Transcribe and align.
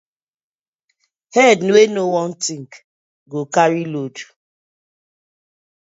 Head 1.35 1.59
wey 1.73 1.87
no 1.95 2.03
wan 2.13 2.31
think, 2.45 2.69
go 3.31 3.39
carry 3.55 3.83
load: 3.93 4.15